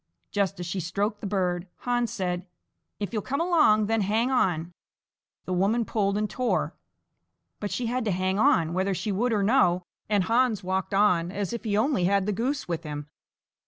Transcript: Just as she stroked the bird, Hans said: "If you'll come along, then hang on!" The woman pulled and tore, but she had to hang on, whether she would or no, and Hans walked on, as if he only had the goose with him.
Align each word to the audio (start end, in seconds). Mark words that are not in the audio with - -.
Just 0.31 0.59
as 0.59 0.65
she 0.65 0.79
stroked 0.79 1.21
the 1.21 1.27
bird, 1.27 1.67
Hans 1.81 2.11
said: 2.11 2.47
"If 2.99 3.13
you'll 3.13 3.21
come 3.21 3.39
along, 3.39 3.85
then 3.85 4.01
hang 4.01 4.31
on!" 4.31 4.73
The 5.45 5.53
woman 5.53 5.85
pulled 5.85 6.17
and 6.17 6.27
tore, 6.27 6.73
but 7.59 7.69
she 7.69 7.85
had 7.85 8.03
to 8.05 8.11
hang 8.11 8.39
on, 8.39 8.73
whether 8.73 8.95
she 8.95 9.11
would 9.11 9.31
or 9.31 9.43
no, 9.43 9.83
and 10.09 10.23
Hans 10.23 10.63
walked 10.63 10.95
on, 10.95 11.31
as 11.31 11.53
if 11.53 11.65
he 11.65 11.77
only 11.77 12.05
had 12.05 12.25
the 12.25 12.33
goose 12.33 12.67
with 12.67 12.81
him. 12.81 13.09